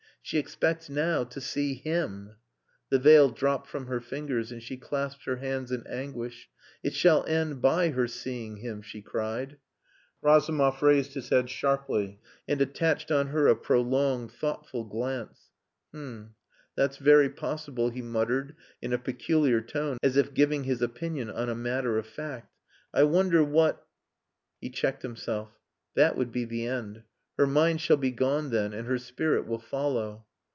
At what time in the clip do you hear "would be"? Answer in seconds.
26.15-26.45